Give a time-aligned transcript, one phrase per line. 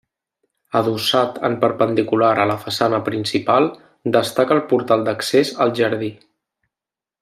[0.79, 3.71] Adossat en perpendicular a la façana principal
[4.19, 6.15] destaca el portal d'accés al jardí.